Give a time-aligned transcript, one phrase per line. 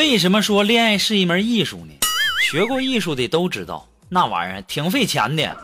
[0.00, 1.92] 为什么说恋爱是一门艺术呢？
[2.50, 5.54] 学过艺术的都知道，那玩意儿挺费钱的。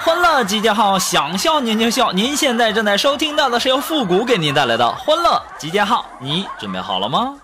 [0.00, 2.10] 欢乐集结号，想笑您就笑。
[2.10, 7.36] 您现在正在收听到的是由复古给您带来的欢乐集结号，你准备好了吗？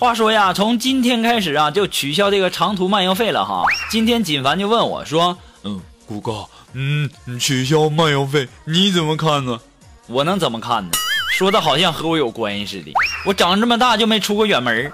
[0.00, 3.64] 话说呀，从今天开始啊，就取消这个长途漫游费了哈。
[3.90, 9.60] 今天锦凡就问我说：“嗯，谷哥，嗯，取消漫游费你怎么看呢？”
[10.08, 10.90] 我能怎么看呢？
[11.30, 12.90] 说的好像和我有关系似的。
[13.26, 14.90] 我长这么大就没出过远门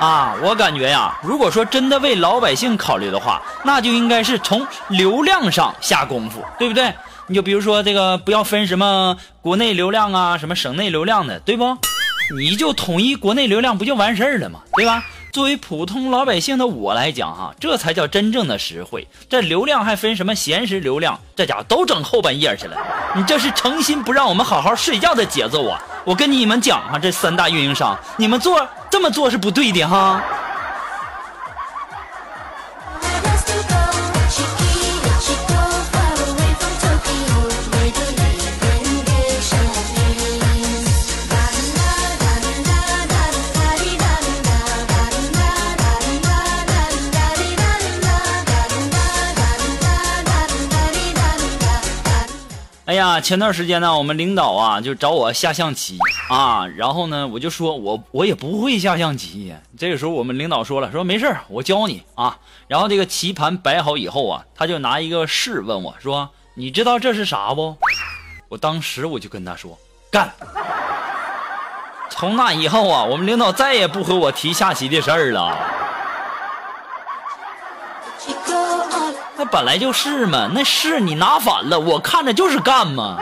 [0.00, 0.34] 啊。
[0.42, 6.94] 我感觉呀，如果说真的为老百姓考虑的话，那就应该是从流量上下功夫，对不对？
[7.26, 11.76] 你就比如说这个，不要分什么国内流量啊，什么省内流量的，对不？
[12.36, 14.60] 你就统一国内流量不就完事儿了吗？
[14.74, 15.04] 对吧？
[15.32, 19.06] 作为普通老百姓的我来讲，哈，这才叫真正的实惠。
[19.28, 21.18] 这流量还分什么闲时流量？
[21.36, 22.76] 这家伙都整后半夜去了。
[23.14, 25.80] 你这是诚心不让我们好好睡觉的节奏啊！
[26.04, 30.22] 我跟你们讲哈，这三大运营商，你们做这么做是不对的哈。
[52.98, 55.96] 呀，前段时间呢，我们领导啊就找我下象棋
[56.28, 59.54] 啊，然后呢，我就说我我也不会下象棋。
[59.78, 62.36] 这个时候，我们领导说了，说没事我教你啊。
[62.66, 67.74] 然后这个棋盘摆好以后啊，他就拿一个试问我说：“你知道这是啥不？”
[68.50, 69.78] 我当时我就跟他说
[70.10, 70.30] ：“干。”
[72.10, 75.56] 从那以后啊，我们领导再也不和我提下棋的事儿了。
[79.36, 83.16] 那本来就是嘛，那是你拿反了，我看着就是干嘛。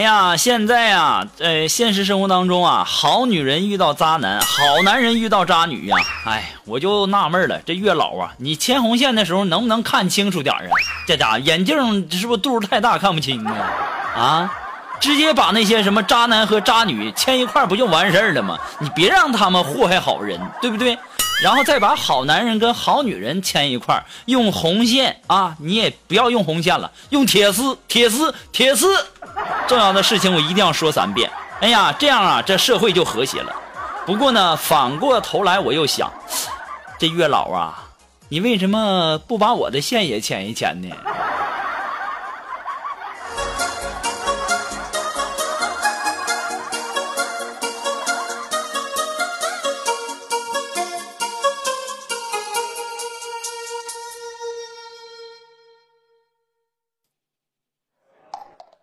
[0.00, 10.72] 哎呀，现在啊，在现实生活当中啊，好女人遇到渣男，好男人遇到渣女呀，哎，我就纳闷了，这月老啊，你牵红线的时候能不能看清楚点啊？
[11.06, 11.76] 这家眼镜
[12.10, 13.54] 是不是度数太大看不清啊？
[14.16, 14.54] 啊，
[14.98, 18.58] 直接把那些什么渣男和渣女牵一块不就完事儿了吗？
[18.78, 20.98] 你别让他们祸害好人，对不对？
[21.42, 28.86] 然后再把好男人跟好女人牵一块用红线啊，你也不要用红线了，用铁丝，铁丝，铁丝。
[29.66, 31.30] 重要的事情我一定要说三遍。
[31.60, 33.54] 哎呀，这样啊，这社会就和谐了。
[34.04, 36.12] 不过呢，反过头来我又想，
[36.98, 37.84] 这月老啊，
[38.28, 40.88] 你为什么不把我的线也牵一牵呢？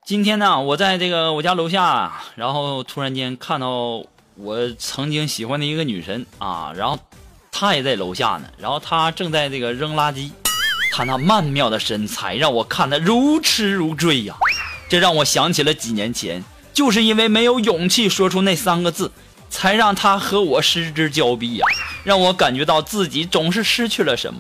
[0.08, 4.02] 今天呢，我在这个我家楼下，然后突然间看到
[4.36, 6.98] 我曾经喜欢的一个女神啊，然后
[7.52, 10.32] 她也在楼下呢，然后她正在这个扔垃圾，
[10.94, 14.34] 她那曼妙的身材让我看得如痴如醉呀，
[14.88, 16.42] 这让我想起了几年前，
[16.72, 19.12] 就是因为没有勇气说出那三个字，
[19.50, 21.66] 才让她和我失之交臂呀，
[22.06, 24.40] 让我感觉到自己总是失去了什么。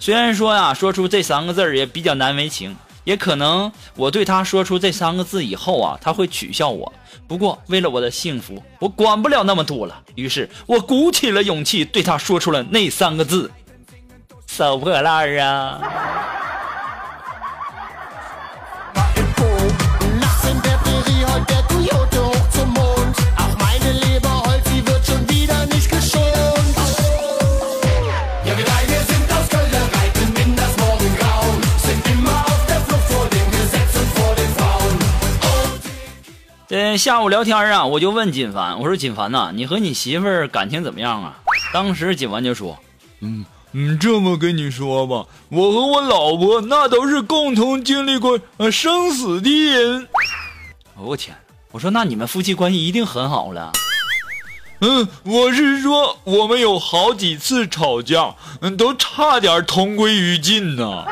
[0.00, 2.74] 虽然说呀，说出这三个字也比较难为情。
[3.04, 6.92] 也可能我对他说出这三个字以后啊，他会取笑我。
[7.28, 10.02] 不过为了我的幸福，我管不了那么多了。
[10.14, 13.50] 于是我鼓起了勇气对他说出了那三个字：
[14.46, 15.80] 收破烂啊！
[36.74, 41.36] 呃，下午聊天啊，我就问锦凡，我说锦凡呐，你和你媳妇儿感情怎么样啊？
[41.72, 42.76] 当时锦凡就说，
[43.20, 50.08] 嗯，嗯，这么跟你说吧，我和我老婆那都是共同经历过呃生死的人。
[50.96, 51.36] 我天！
[51.70, 53.70] 我说那你们夫妻关系一定很好了。
[54.80, 61.04] 嗯，我是说我们有好几次吵架，嗯，都差点同归于尽呢。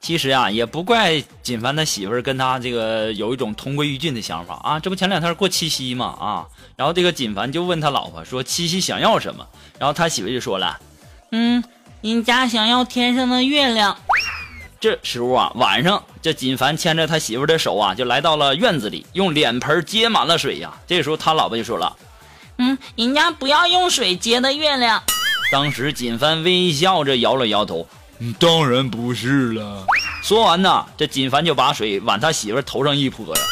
[0.00, 4.80] 其实啊，也不怪锦凡他媳妇儿跟他这个有一种同归于尽的想法啊。
[4.80, 9.46] 这不前两天过七夕嘛啊，然后这个锦凡就问他老婆说七夕想要什么，
[9.78, 10.80] 然后他媳妇就说了，
[11.30, 11.62] 嗯，
[12.00, 13.96] 人家想要天上的月亮。
[14.80, 21.94] 这时候啊，晚上这锦凡牵着他媳妇的手啊，就来到了院子里，用脸盆接满了水呀、这时候他老婆就说了，
[22.62, 25.02] 嗯，人家不要用水接的月亮。
[25.50, 29.86] 当时锦帆微笑着摇了摇头，嗯，当然不是了，
[30.22, 33.42] 说完呢，这锦帆就把水往他媳妇儿头上一泼呀。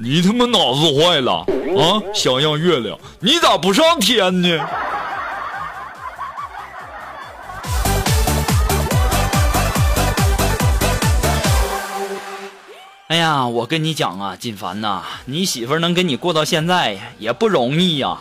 [0.00, 1.32] 你他妈脑子坏了
[1.76, 1.98] 啊！
[2.14, 4.48] 想要月亮，你咋不上天呢？
[13.18, 18.16] 哎呀，我跟你讲啊，锦凡呐，你媳妇能跟你过到现在也不容易呀、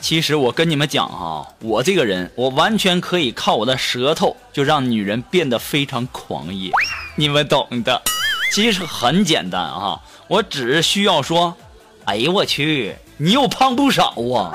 [0.00, 6.72] 其实我跟你们讲哈、我这个人，我完全可以靠我的舌头就让女人变得非常狂野，
[7.14, 8.02] 你们懂的。
[8.50, 11.54] 其实很简单啊，我只需要说，
[12.04, 14.50] 哎呦我去，你又胖不少啊。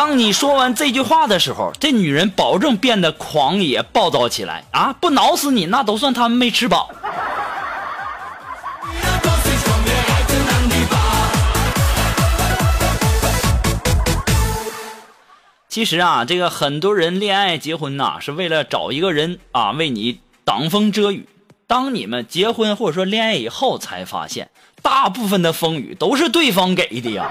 [0.00, 4.94] 当你说完这句话的时候，这女人保证变得狂野暴躁起来啊！
[4.98, 6.90] 不挠死你，那都算他们没吃饱。
[15.68, 21.28] 其实啊，这个很多人恋爱结婚呐、是为了找一个人啊为你挡风遮雨。
[21.66, 24.48] 当你们结婚或者说恋爱以后，才发现
[24.80, 27.30] 大部分的风雨都是对方给的呀。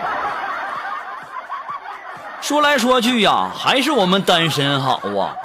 [2.41, 5.35] 说来说去呀，还是我们单身好啊。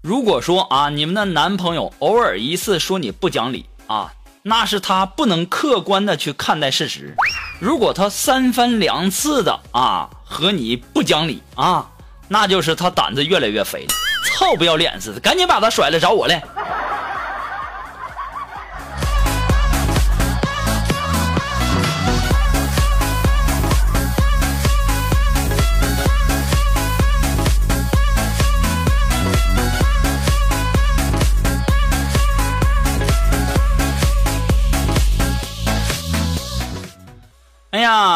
[0.00, 4.12] 如果说啊，你们的男朋友偶尔一次说你不讲理啊，
[4.42, 7.14] 那是他不能客观的去看待事实。
[7.60, 11.86] 如果他三番两次的啊和你不讲理啊，
[12.28, 13.94] 那就是他胆子越来越肥了，
[14.26, 16.42] 臭不要脸似的，赶紧把他甩了找我来。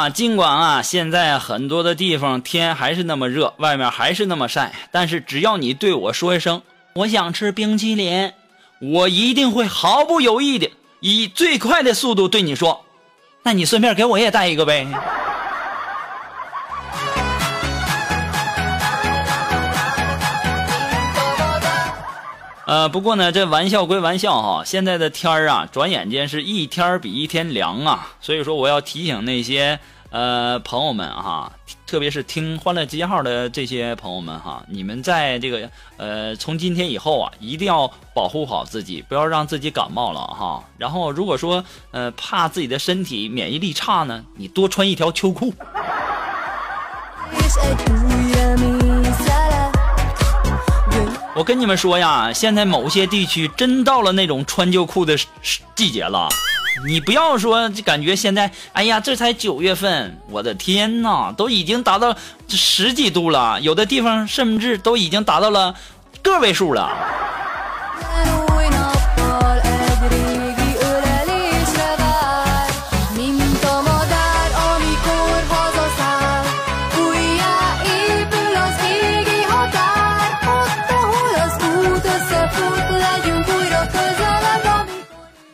[0.08, 6.62] 尽管啊，现在很多的地方天还是那么热，外面还是那么晒，但是只要你对我说一声
[6.94, 8.32] “我想吃冰淇淋”，
[8.80, 10.70] 我一定会毫不犹豫的
[11.00, 12.84] 以最快的速度对你说
[13.42, 14.86] ：“那你顺便给我也带一个呗。”
[22.66, 28.08] 呃，不过呢，这玩笑归玩笑哈，现在的天儿啊，转眼间是一天比一天凉啊。
[28.20, 29.78] 所以说，我要提醒那些
[30.10, 31.52] 呃朋友们哈，
[31.86, 40.62] 特别是听《欢乐集结号》的这些朋友们哈，你们在这个呃从今天以后啊，一定要保护好自己，不要让自己感冒了哈。
[40.78, 45.52] 然后，如果说呃怕自己的身体免疫力差呢，你多穿一条秋裤。
[51.34, 55.14] 我跟你们说呀，现在某些地区真到了那种穿秋裤的
[55.74, 56.28] 季节了。
[56.84, 62.14] 你不要说，就感觉现在，哎呀，这才九月份，我的天呐，都已经达到
[62.48, 65.74] 十几度了，有的地方甚至都已经达到了
[66.22, 66.92] 个位数了。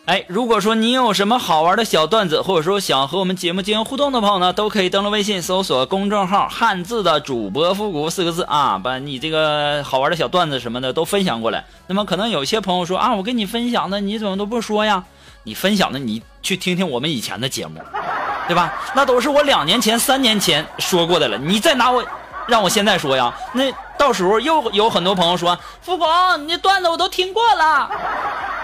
[0.04, 11.64] 哎，如果说你有什么好玩的小段子，或者说想和我们节目进行互动的朋友呢，都可以登录微信搜索公众号“汉字的主播复古”四个字啊，把你这个好玩的小段子什么的都分享过来。
[11.86, 15.04] 那么可能有些朋友说啊，我跟你分享的你怎么都不说呀？
[15.44, 17.80] 你分享的你去听听我们以前的节目，
[18.48, 18.72] 对吧？
[18.96, 22.04] 那都是我两年前、三年前说过的了，你再拿我
[22.48, 27.88] 让我现在说呀，那到时候又有很多朋友说，富广，你段子我都听过了，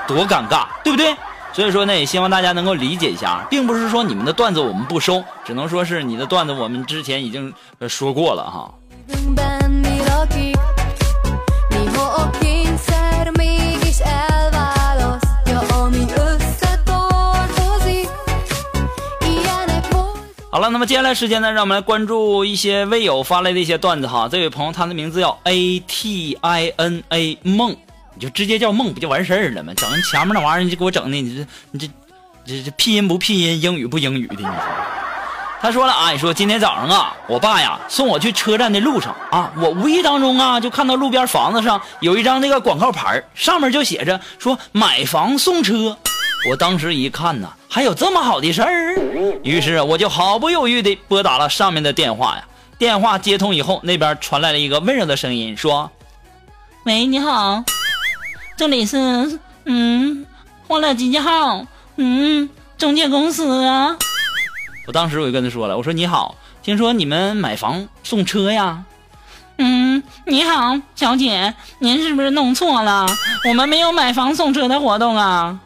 [0.08, 1.16] 多尴尬，对不对？
[1.52, 7.52] 所以说呢也希望大家能够理解一下并不是说你们的段子我们不收只能说是你的段子我们之前已经
[7.88, 8.74] 说过了哈。
[20.50, 26.72] 好了那么接下来时间呢让我们来关注一些微友发来的一些段子哈这位朋友他的名字叫 atina
[27.42, 27.76] 梦。
[28.18, 29.72] 你就直接叫梦不就完事儿了吗？
[29.76, 31.88] 整前面那玩意儿你就给我整的，你这你这
[32.44, 34.52] 这这拼音不拼音，英语不英语的，你说。
[35.60, 45.96] 他说了啊，你说今天早上啊，我爸呀送我去车站的路上啊，我无意当中啊就看到路边房子上有一张那个广告牌上面就写着说买房送车。
[46.50, 48.96] 我当时一看呐，还有这么好的事儿，
[49.44, 52.44] 于是我就毫不犹豫地拨打了上面的电话呀。
[52.78, 55.90] 电话接通以后，那边传来了一个温柔的声音，说
[56.86, 57.64] ：“喂，你好，
[58.58, 60.26] 这里是嗯
[60.66, 63.96] 欢乐集结号嗯中介公司啊。”
[64.88, 68.82] 我当时我就跟他说了，我说你好，听说你们买房送车呀？
[69.58, 73.06] 嗯，你好，小姐，您是不是弄错了？
[73.48, 75.60] 我们没有买房送车的活动啊。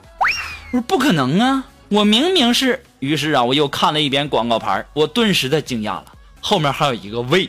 [0.72, 2.84] 我说不可能啊，我明明是。
[2.98, 6.04] 于是啊，我又看了一遍广告牌，我顿时的惊讶了，
[6.42, 7.48] 后面还有一个魏，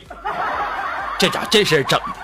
[1.18, 2.14] 这咋这事儿整的？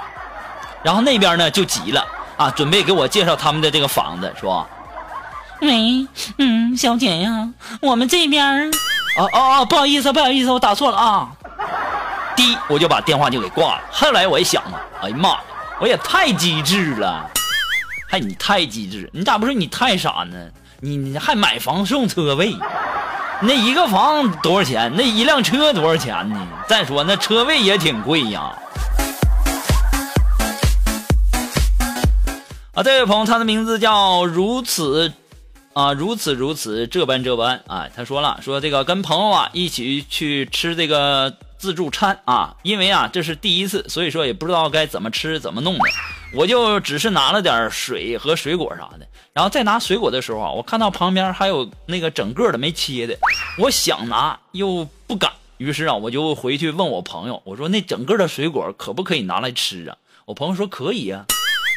[0.83, 2.03] 然后那边呢就急了
[2.41, 4.67] 啊，准备给我介绍他们的这个房子，是吧。
[5.61, 6.07] 喂，
[6.39, 7.51] 嗯，小姐呀，
[7.83, 8.71] 我们这边儿，
[9.19, 11.29] 哦哦哦，不好意思，不好意思，我打错了啊。
[12.35, 13.83] 第一，我就把电话就给挂了。
[13.91, 15.41] 后来我一想啊，哎呀妈呀，
[15.81, 17.29] 我也太机智了，
[18.09, 20.39] 还你太机智，你咋不说你太傻呢？
[20.81, 22.57] 你你还买房送车位，
[23.43, 24.91] 那一个房多少钱？
[24.97, 26.49] 那一辆车多少钱呢？
[26.67, 28.51] 再说那车位也挺贵呀。
[32.83, 35.13] 这位朋友，他的名字叫如此
[35.73, 45.85] 啊，如此如此这般这般啊，他说了，说这个跟朋友啊一起去吃这个自助餐啊，因为啊这是第一次，所以说也不知道该怎么吃怎么弄的，
[46.35, 53.15] 我就只是拿了点水和水果啥的，然后再拿水果的时候啊，我看到旁边还有那个整个的没切的，
[53.59, 59.97] 我想拿又不敢，于是啊我就回去问我朋友，我说那整个的水果可不可以拿来吃啊？
[60.25, 61.25] 我朋友说可以呀、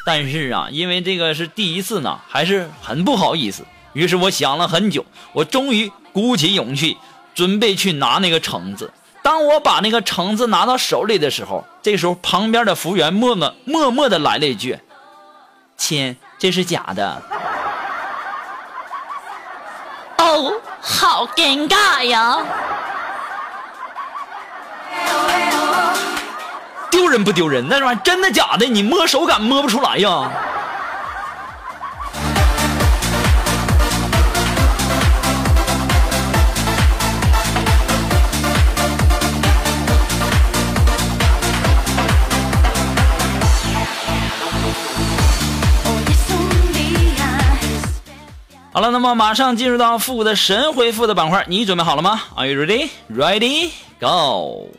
[0.06, 3.64] 但是啊，因为这个是第一次呢，还是很不好意思。
[3.94, 6.98] 于是我想了很久，我终于鼓起勇气，
[7.34, 8.92] 准备去拿那个橙子。
[9.22, 14.78] 当我把那个橙子拿到手里的时候，这时候旁边的服务员默默默默的来了一句
[15.78, 17.22] ：“亲，这是假的。”
[20.20, 22.46] 哦，好尴尬呀！
[27.14, 27.68] 人不丢人？
[27.70, 28.66] 那玩意真的假的？
[28.66, 30.32] 你摸手感摸不出来呀。
[48.72, 52.90] 好了，那么马上进入到复古的神回复的板块，你准备好了吗？Are you ready?
[53.16, 53.70] Ready?
[54.00, 54.70] Go!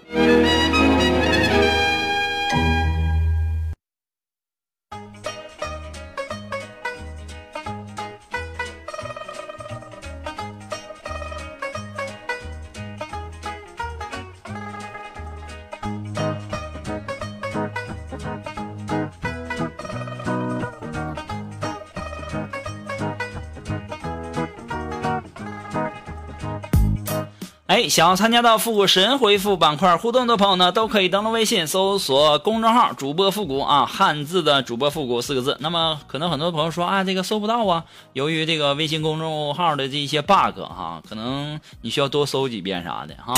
[27.66, 35.56] 哎，想要参加到复古神回复板块互动的朋友呢，都可以登录微信搜索公众号“主播复古”啊，汉字的主播复古四个字。
[35.60, 43.32] 那么可能很多朋友说啊，这个搜不到啊，由于这个微信公众号的这一些 bug 哈，可能你需要多搜几遍啥的哈。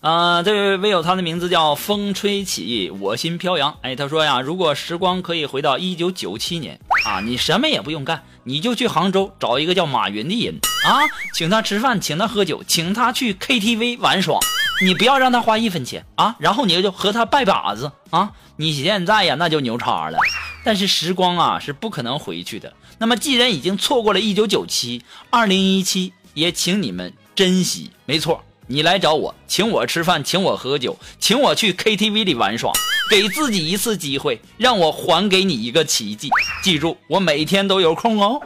[0.00, 3.74] 啊、这位微友他的名字叫风吹起，我心飘扬。
[3.80, 11.00] 哎，他说呀，如果时光可以回到一九九七年啊，你什么也不用干，你就去杭州找一个叫马云的人啊，
[11.34, 14.38] 请他吃饭，请他喝酒，请他去 KTV 玩耍，
[14.84, 18.32] 你不要让他花一分钱啊，然后你就和他拜把子啊。
[18.56, 20.18] 你现在呀，那就牛叉了。
[20.64, 22.72] 但是时光啊是不可能回去的。
[22.98, 27.90] 那么既然已经错过了一九九七，二零一七也请你们珍惜。
[28.06, 28.42] 没错。
[28.66, 32.72] 你来找我，请我吃饭，请我喝酒，请我去 KTV 里玩耍，
[33.10, 36.30] 给自己一次机会，让我还给你一个奇迹。
[36.62, 38.40] 记住，我每天都有空哦。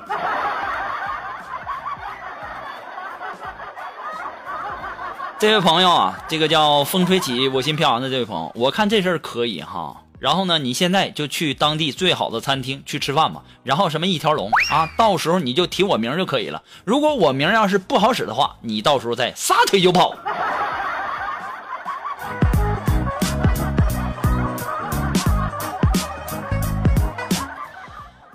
[5.38, 10.02] 这位朋友啊，这个叫风吹起我心飘扬的这位朋友，我看这事儿可以哈。
[10.18, 13.44] 然后呢，你现在就去当地最好的餐厅去吃饭吧。
[13.62, 16.60] 然后什么一条龙啊，到时候你就提我名就可以了。
[16.84, 20.12] 如果我名要是不好使的话，你到时候再撒腿就跑。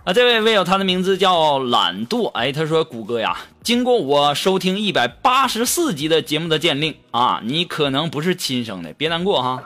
[0.06, 2.30] 啊，这位位友，他的名字叫懒惰。
[2.34, 9.64] 哎，他说：“谷歌呀，经过我收听一百八十四集的节目的鉴定啊，你可能不是亲生的，别难过哈。”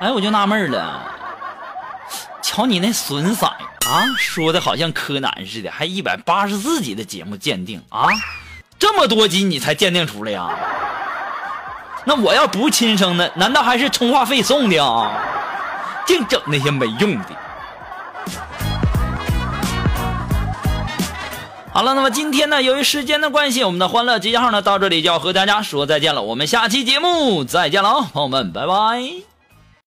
[0.00, 1.10] 哎，我就纳闷了，
[2.42, 3.56] 瞧你那损色啊，
[4.18, 8.06] 说的好像柯南似的，还一百八十四集的节目鉴定啊，
[8.78, 10.50] 这么多集你才鉴定出来呀？
[12.04, 15.18] 那我要不亲生的，难道还是充话费送的啊？
[16.06, 17.26] 净整那些没用的。
[21.72, 26.20] 好了，那么今天呢，由于时间的关系，我们的欢乐集结号呢到这里就要和大家说再见了。
[26.20, 29.29] 我们下期节目再见了啊，朋友们，拜拜。